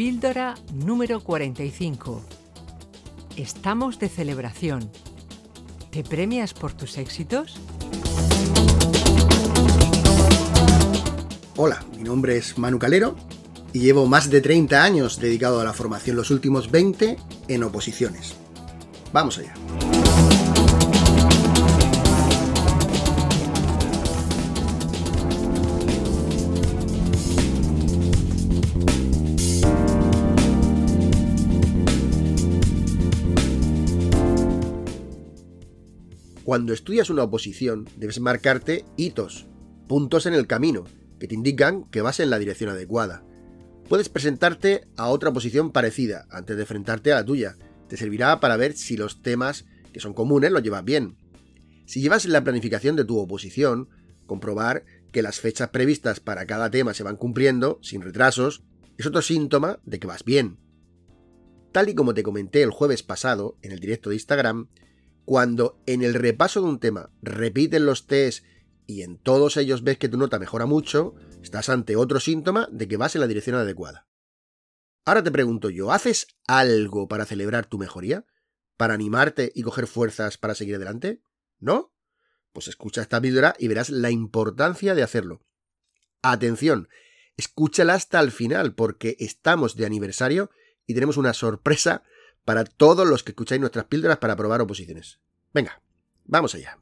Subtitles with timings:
[0.00, 2.22] Píldora número 45.
[3.36, 4.90] Estamos de celebración.
[5.90, 7.60] ¿Te premias por tus éxitos?
[11.54, 13.14] Hola, mi nombre es Manu Calero
[13.74, 18.36] y llevo más de 30 años dedicado a la formación, los últimos 20 en oposiciones.
[19.12, 19.52] Vamos allá.
[36.50, 39.46] Cuando estudias una oposición, debes marcarte hitos,
[39.86, 40.82] puntos en el camino,
[41.20, 43.22] que te indican que vas en la dirección adecuada.
[43.88, 47.54] Puedes presentarte a otra oposición parecida antes de enfrentarte a la tuya.
[47.88, 51.18] Te servirá para ver si los temas que son comunes los llevas bien.
[51.86, 53.88] Si llevas la planificación de tu oposición,
[54.26, 58.64] comprobar que las fechas previstas para cada tema se van cumpliendo sin retrasos
[58.98, 60.58] es otro síntoma de que vas bien.
[61.70, 64.66] Tal y como te comenté el jueves pasado en el directo de Instagram,
[65.24, 68.44] cuando en el repaso de un tema repiten los test
[68.86, 72.88] y en todos ellos ves que tu nota mejora mucho, estás ante otro síntoma de
[72.88, 74.08] que vas en la dirección adecuada.
[75.04, 78.26] Ahora te pregunto yo, ¿haces algo para celebrar tu mejoría?
[78.76, 81.22] ¿Para animarte y coger fuerzas para seguir adelante?
[81.58, 81.94] ¿No?
[82.52, 85.44] Pues escucha esta píldora y verás la importancia de hacerlo.
[86.22, 86.88] Atención,
[87.36, 90.50] escúchala hasta el final porque estamos de aniversario
[90.86, 92.02] y tenemos una sorpresa
[92.44, 95.20] para todos los que escucháis nuestras píldoras para probar oposiciones.
[95.52, 95.82] Venga,
[96.24, 96.78] vamos allá.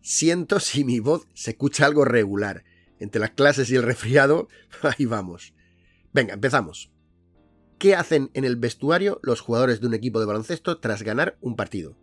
[0.00, 2.64] Siento si mi voz se escucha algo regular.
[2.98, 4.48] Entre las clases y el resfriado,
[4.82, 5.54] ahí vamos.
[6.12, 6.92] Venga, empezamos.
[7.78, 11.56] ¿Qué hacen en el vestuario los jugadores de un equipo de baloncesto tras ganar un
[11.56, 11.96] partido?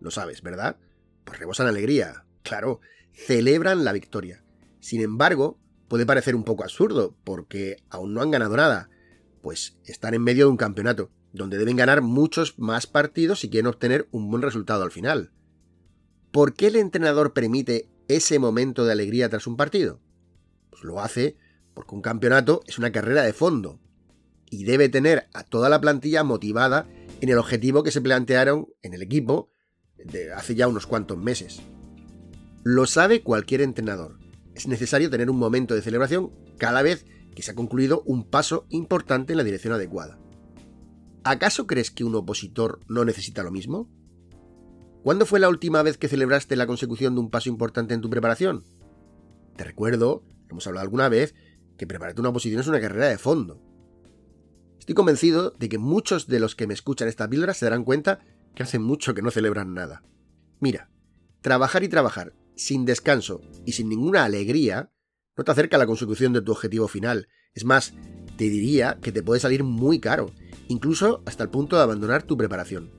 [0.00, 0.78] Lo sabes, ¿verdad?
[1.24, 2.24] Pues rebosan alegría.
[2.42, 2.80] Claro,
[3.12, 4.44] celebran la victoria.
[4.80, 8.90] Sin embargo, puede parecer un poco absurdo, porque aún no han ganado nada,
[9.42, 13.66] pues están en medio de un campeonato, donde deben ganar muchos más partidos si quieren
[13.66, 15.32] obtener un buen resultado al final.
[16.30, 20.00] ¿Por qué el entrenador permite ese momento de alegría tras un partido?
[20.70, 21.36] Pues lo hace
[21.74, 23.80] porque un campeonato es una carrera de fondo,
[24.50, 26.86] y debe tener a toda la plantilla motivada
[27.20, 29.50] en el objetivo que se plantearon en el equipo
[29.96, 31.60] de hace ya unos cuantos meses.
[32.64, 34.17] Lo sabe cualquier entrenador,
[34.58, 38.66] es necesario tener un momento de celebración cada vez que se ha concluido un paso
[38.70, 40.18] importante en la dirección adecuada.
[41.22, 43.88] ¿Acaso crees que un opositor no necesita lo mismo?
[45.04, 48.10] ¿Cuándo fue la última vez que celebraste la consecución de un paso importante en tu
[48.10, 48.64] preparación?
[49.56, 51.36] Te recuerdo, hemos hablado alguna vez,
[51.76, 53.62] que prepararte una oposición es una carrera de fondo.
[54.80, 58.18] Estoy convencido de que muchos de los que me escuchan esta píldora se darán cuenta
[58.56, 60.02] que hace mucho que no celebran nada.
[60.58, 60.90] Mira,
[61.42, 64.92] trabajar y trabajar sin descanso y sin ninguna alegría,
[65.36, 67.28] no te acerca a la consecución de tu objetivo final.
[67.54, 67.94] Es más,
[68.36, 70.32] te diría que te puede salir muy caro,
[70.66, 72.90] incluso hasta el punto de abandonar tu preparación.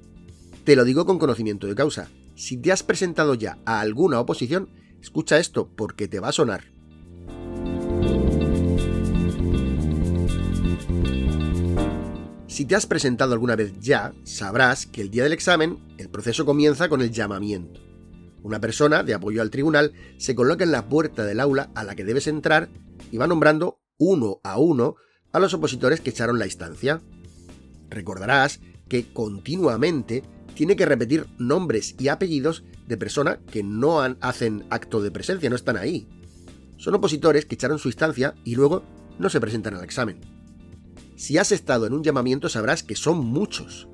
[0.63, 2.09] Te lo digo con conocimiento de causa.
[2.35, 4.69] Si te has presentado ya a alguna oposición,
[5.01, 6.63] escucha esto porque te va a sonar.
[12.47, 16.45] Si te has presentado alguna vez ya, sabrás que el día del examen el proceso
[16.45, 17.88] comienza con el llamamiento.
[18.43, 21.95] Una persona de apoyo al tribunal se coloca en la puerta del aula a la
[21.95, 22.69] que debes entrar
[23.11, 24.95] y va nombrando uno a uno
[25.31, 27.01] a los opositores que echaron la instancia.
[27.89, 30.23] Recordarás que continuamente
[30.55, 35.55] tiene que repetir nombres y apellidos de personas que no hacen acto de presencia, no
[35.55, 36.07] están ahí.
[36.77, 38.83] Son opositores que echaron su instancia y luego
[39.19, 40.19] no se presentan al examen.
[41.15, 43.87] Si has estado en un llamamiento sabrás que son muchos.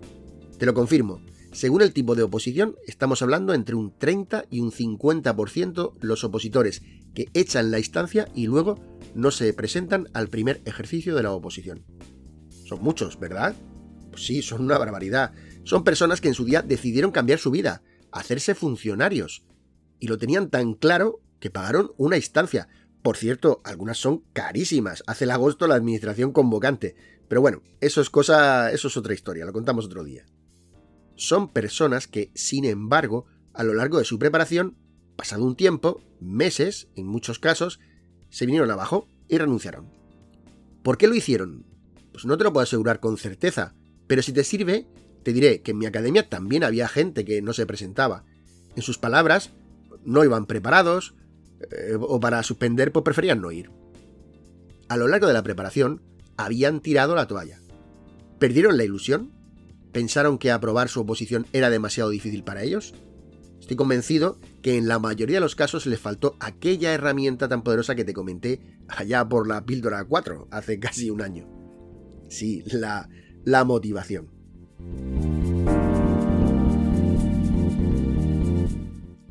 [0.60, 1.22] Te lo confirmo,
[1.56, 6.82] según el tipo de oposición, estamos hablando entre un 30 y un 50% los opositores
[7.14, 8.78] que echan la instancia y luego
[9.14, 11.86] no se presentan al primer ejercicio de la oposición.
[12.66, 13.56] Son muchos, ¿verdad?
[14.12, 15.32] Pues sí, son una barbaridad.
[15.64, 19.46] Son personas que en su día decidieron cambiar su vida, hacerse funcionarios.
[19.98, 22.68] Y lo tenían tan claro que pagaron una instancia.
[23.02, 25.04] Por cierto, algunas son carísimas.
[25.08, 26.98] Hace el agosto la administración convocante.
[27.30, 30.26] Pero bueno, eso es cosa, eso es otra historia, lo contamos otro día
[31.16, 34.76] son personas que, sin embargo, a lo largo de su preparación,
[35.16, 37.80] pasado un tiempo, meses, en muchos casos,
[38.30, 39.92] se vinieron abajo y renunciaron.
[40.84, 41.66] ¿Por qué lo hicieron?
[42.12, 43.76] Pues no te lo puedo asegurar con certeza,
[44.08, 44.88] pero si te sirve,
[45.24, 48.26] te diré que en mi academia también había gente que no se presentaba.
[48.76, 49.52] En sus palabras,
[50.04, 51.16] no iban preparados,
[51.72, 53.72] eh, o para suspender, pues preferían no ir.
[54.88, 56.02] A lo largo de la preparación,
[56.38, 57.60] habían tirado la toalla.
[58.38, 59.32] ¿Perdieron la ilusión?
[59.96, 62.94] ¿Pensaron que aprobar su oposición era demasiado difícil para ellos?
[63.62, 67.96] Estoy convencido que en la mayoría de los casos les faltó aquella herramienta tan poderosa
[67.96, 68.60] que te comenté
[68.90, 71.48] allá por la píldora 4, hace casi un año.
[72.28, 73.08] Sí, la,
[73.46, 74.32] la motivación.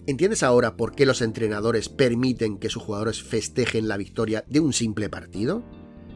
[0.06, 4.72] ¿Entiendes ahora por qué los entrenadores permiten que sus jugadores festejen la victoria de un
[4.72, 5.62] simple partido?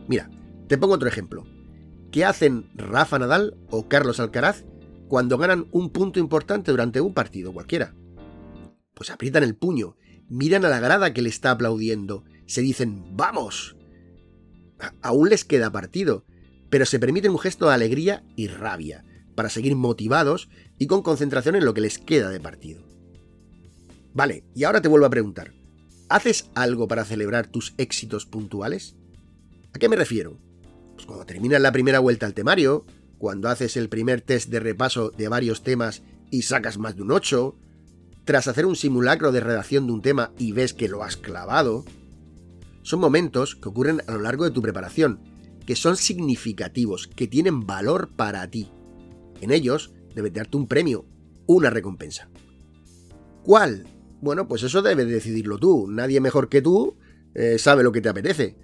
[0.09, 0.31] Mira,
[0.69, 1.45] te pongo otro ejemplo.
[2.19, 4.65] ¿Qué hacen Rafa Nadal o Carlos Alcaraz
[5.07, 7.95] cuando ganan un punto importante durante un partido cualquiera?
[8.93, 9.95] Pues aprietan el puño,
[10.29, 13.77] miran a la grada que le está aplaudiendo, se dicen ¡Vamos!
[15.01, 16.25] aún les queda partido,
[16.71, 19.05] pero se permiten un gesto de alegría y rabia,
[19.37, 22.83] para seguir motivados y con concentración en lo que les queda de partido.
[24.13, 25.53] Vale, y ahora te vuelvo a preguntar,
[26.09, 28.97] ¿haces algo para celebrar tus éxitos puntuales?
[29.73, 30.48] ¿A qué me refiero?
[30.99, 32.85] Pues cuando terminas la primera vuelta al temario,
[33.19, 37.13] cuando haces el primer test de repaso de varios temas y sacas más de un
[37.13, 37.55] 8,
[38.25, 41.85] tras hacer un simulacro de redacción de un tema y ves que lo has clavado.
[42.83, 45.21] Son momentos que ocurren a lo largo de tu preparación,
[45.65, 48.69] que son significativos, que tienen valor para ti.
[49.41, 51.05] En ellos debes darte un premio,
[51.47, 52.29] una recompensa.
[53.45, 53.87] ¿Cuál?
[54.21, 55.87] Bueno, pues eso debes decidirlo tú.
[55.89, 56.97] Nadie mejor que tú
[57.37, 58.57] eh, sabe lo que te apetece.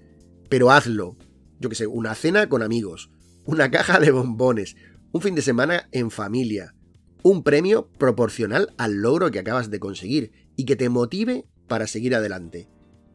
[0.48, 1.16] Pero hazlo.
[1.60, 3.10] Yo que sé, una cena con amigos,
[3.46, 4.76] una caja de bombones,
[5.12, 6.74] un fin de semana en familia,
[7.22, 12.14] un premio proporcional al logro que acabas de conseguir y que te motive para seguir
[12.14, 12.68] adelante.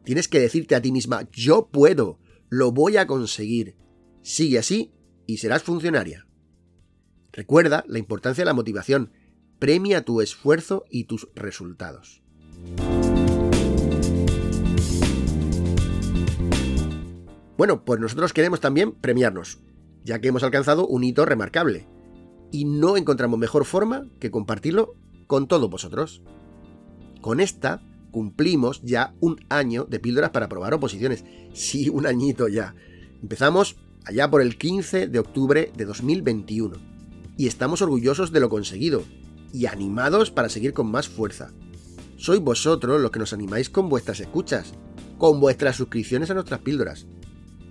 [0.04, 3.76] Tienes que decirte a ti misma, yo puedo, lo voy a conseguir.
[4.22, 4.92] Sigue así
[5.26, 6.26] y serás funcionaria.
[7.32, 9.12] Recuerda la importancia de la motivación.
[9.58, 12.22] Premia tu esfuerzo y tus resultados.
[17.60, 19.58] Bueno, pues nosotros queremos también premiarnos,
[20.02, 21.86] ya que hemos alcanzado un hito remarcable.
[22.50, 24.94] Y no encontramos mejor forma que compartirlo
[25.26, 26.22] con todos vosotros.
[27.20, 31.26] Con esta cumplimos ya un año de píldoras para probar oposiciones.
[31.52, 32.74] Sí, un añito ya.
[33.20, 33.76] Empezamos
[34.06, 36.78] allá por el 15 de octubre de 2021.
[37.36, 39.02] Y estamos orgullosos de lo conseguido
[39.52, 41.50] y animados para seguir con más fuerza.
[42.16, 44.72] Sois vosotros los que nos animáis con vuestras escuchas,
[45.18, 47.06] con vuestras suscripciones a nuestras píldoras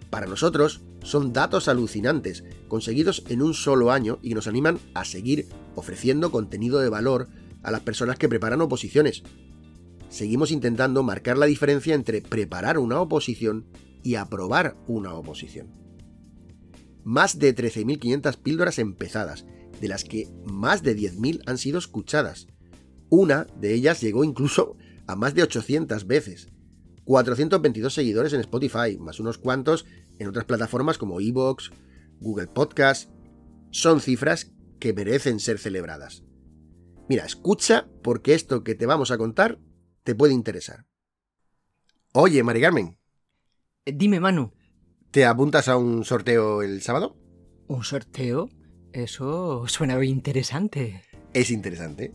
[0.10, 5.48] para nosotros son datos alucinantes, conseguidos en un solo año y nos animan a seguir
[5.76, 7.28] ofreciendo contenido de valor
[7.64, 9.24] a las personas que preparan oposiciones.
[10.10, 13.68] Seguimos intentando marcar la diferencia entre preparar una oposición
[14.04, 15.68] y aprobar una oposición.
[17.04, 19.46] Más de 13.500 píldoras empezadas,
[19.80, 22.48] de las que más de 10.000 han sido escuchadas.
[23.10, 24.76] Una de ellas llegó incluso
[25.08, 26.50] a más de 800 veces.
[27.06, 29.86] 422 seguidores en Spotify, más unos cuantos
[30.20, 31.72] en otras plataformas como Evox,
[32.20, 33.10] Google Podcast.
[33.72, 36.24] Son cifras que merecen ser celebradas.
[37.08, 39.60] Mira, escucha porque esto que te vamos a contar
[40.04, 40.86] te puede interesar.
[42.14, 42.98] Oye, Mari Carmen.
[43.86, 44.54] Eh, dime, Manu.
[45.12, 47.18] ¿Te apuntas a un sorteo el sábado?
[47.68, 48.50] ¿Un sorteo?
[48.94, 51.04] Eso suena interesante.
[51.34, 52.14] Es interesante.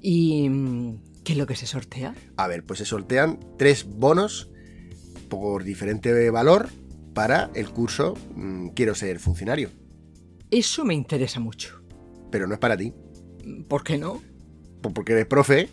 [0.00, 2.14] ¿Y mm, ¿Qué es lo que se sortea?
[2.36, 4.50] A ver, pues se sortean tres bonos
[5.28, 6.70] por diferente valor
[7.18, 9.70] para el curso mm, Quiero ser funcionario.
[10.52, 11.82] Eso me interesa mucho.
[12.30, 12.94] Pero no es para ti.
[13.66, 14.22] ¿Por qué no?
[14.80, 15.68] Pues porque eres profe.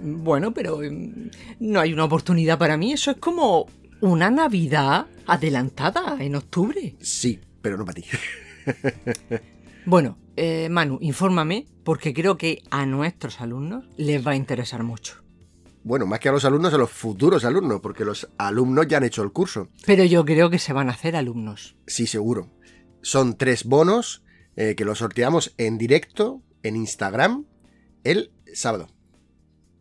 [0.00, 1.28] Bueno, pero mm,
[1.60, 2.90] no hay una oportunidad para mí.
[2.94, 3.66] Eso es como
[4.00, 6.96] una Navidad adelantada en octubre.
[7.02, 8.04] Sí, pero no para ti.
[9.84, 15.21] bueno, eh, Manu, infórmame porque creo que a nuestros alumnos les va a interesar mucho.
[15.84, 19.04] Bueno, más que a los alumnos, a los futuros alumnos, porque los alumnos ya han
[19.04, 19.68] hecho el curso.
[19.84, 21.76] Pero yo creo que se van a hacer alumnos.
[21.86, 22.50] Sí, seguro.
[23.02, 24.22] Son tres bonos
[24.54, 27.46] eh, que los sorteamos en directo en Instagram
[28.04, 28.88] el sábado.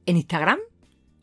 [0.05, 0.59] ¿En Instagram?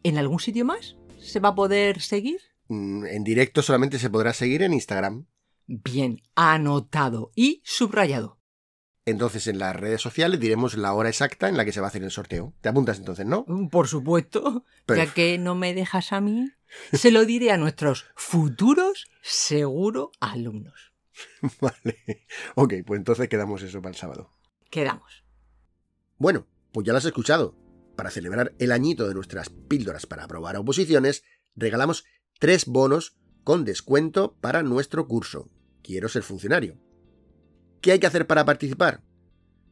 [0.05, 0.97] ¿En algún sitio más?
[1.19, 2.41] ¿Se va a poder seguir?
[2.69, 5.27] Mm, en directo solamente se podrá seguir en Instagram.
[5.67, 8.38] Bien, anotado y subrayado.
[9.09, 11.89] Entonces en las redes sociales diremos la hora exacta en la que se va a
[11.89, 12.53] hacer el sorteo.
[12.61, 13.47] ¿Te apuntas entonces, no?
[13.49, 14.67] Mm, por supuesto.
[14.87, 16.53] Ya que no me dejas a mí,
[16.93, 20.93] se lo diré a nuestros futuros seguro alumnos.
[21.61, 22.27] vale.
[22.55, 24.31] Ok, pues entonces quedamos eso para el sábado.
[24.69, 25.25] Quedamos.
[26.19, 27.57] Bueno, pues ya lo has escuchado.
[27.97, 31.25] para celebrar el añito de nuestras píldoras para aprobar oposiciones,
[31.57, 32.05] regalamos
[32.39, 35.51] tres bonos con descuento para nuestro curso.
[35.83, 36.79] Quiero ser funcionario.
[37.81, 39.03] ¿Qué hay que hacer para participar?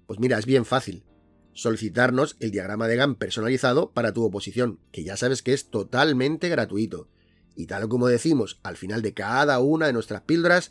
[0.06, 1.04] Pues mira, es bien fácil.
[1.52, 6.48] Solicitarnos el diagrama de GAN personalizado para tu oposición, que ya sabes que es totalmente
[6.48, 7.08] gratuito.
[7.56, 10.70] Y tal como decimos al final de cada una de nuestras píldoras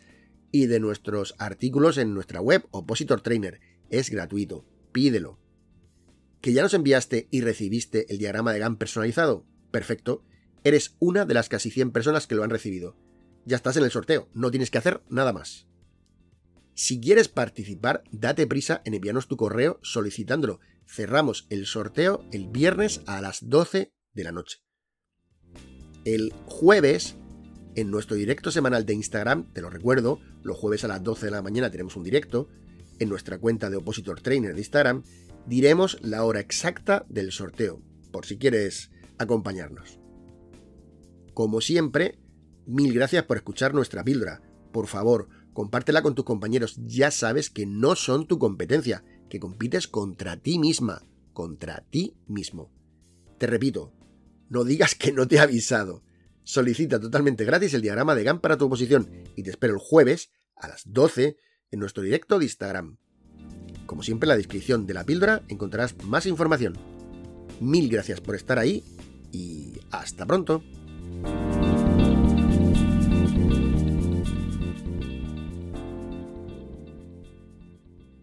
[0.52, 4.66] y de nuestros artículos en nuestra web Opositor Trainer, es gratuito.
[4.94, 5.40] Pídelo.
[6.40, 9.46] ¿Que ya nos enviaste y recibiste el diagrama de GAN personalizado?
[9.72, 10.24] Perfecto.
[10.64, 12.96] Eres una de las casi 100 personas que lo han recibido.
[13.46, 15.68] Ya estás en el sorteo, no tienes que hacer nada más.
[16.76, 20.60] Si quieres participar, date prisa en enviarnos tu correo solicitándolo.
[20.86, 24.60] Cerramos el sorteo el viernes a las 12 de la noche.
[26.04, 27.16] El jueves,
[27.76, 31.32] en nuestro directo semanal de Instagram, te lo recuerdo, los jueves a las 12 de
[31.32, 32.50] la mañana tenemos un directo,
[33.00, 35.04] en nuestra cuenta de Opositor Trainer de Instagram,
[35.48, 40.00] diremos la hora exacta del sorteo, por si quieres acompañarnos.
[41.34, 42.20] Como siempre,
[42.66, 44.42] mil gracias por escuchar nuestra píldora.
[44.72, 46.76] Por favor, compártela con tus compañeros.
[46.86, 52.72] Ya sabes que no son tu competencia, que compites contra ti misma, contra ti mismo.
[53.40, 53.92] Te repito,
[54.50, 56.04] no digas que no te he avisado.
[56.44, 60.30] Solicita totalmente gratis el diagrama de GAN para tu oposición y te espero el jueves
[60.56, 61.38] a las 12
[61.72, 62.98] en nuestro directo de Instagram.
[63.86, 66.78] Como siempre, en la descripción de la píldora encontrarás más información.
[67.62, 68.84] Mil gracias por estar ahí
[69.32, 70.64] y hasta pronto.